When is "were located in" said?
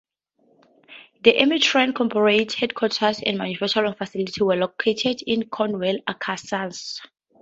4.39-5.47